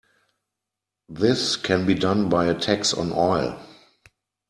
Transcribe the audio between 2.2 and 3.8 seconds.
by a tax on oil.